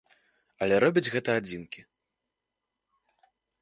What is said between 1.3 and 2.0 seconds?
адзінкі.